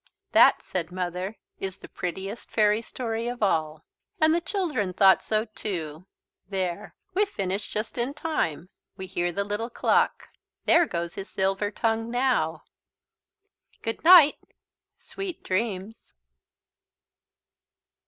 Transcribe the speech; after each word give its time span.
"That," 0.31 0.63
said 0.63 0.91
Mother, 0.91 1.37
"is 1.59 1.77
the 1.77 1.87
prettiest 1.87 2.49
fairy 2.49 2.81
story 2.81 3.27
of 3.27 3.43
all." 3.43 3.85
And 4.19 4.33
the 4.33 4.41
children 4.41 4.93
thought 4.93 5.21
so 5.23 5.45
too. 5.45 6.07
There 6.49 6.95
we've 7.13 7.29
finished 7.29 7.69
just 7.69 7.99
in 7.99 8.15
time. 8.15 8.69
We 8.97 9.05
hear 9.05 9.31
the 9.31 9.43
Little 9.43 9.69
Clock. 9.69 10.29
There 10.65 10.87
goes 10.87 11.13
his 11.13 11.29
silver 11.29 11.69
tongue 11.69 12.09
now. 12.09 12.63
Good 13.83 14.03
night! 14.03 14.39
Sweet 14.97 15.43
Dreams. 15.43 16.15